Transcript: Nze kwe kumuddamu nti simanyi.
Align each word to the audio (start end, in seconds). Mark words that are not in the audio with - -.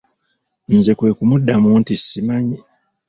Nze 0.75 0.91
kwe 0.97 1.15
kumuddamu 1.17 1.69
nti 1.81 1.93
simanyi. 2.05 2.57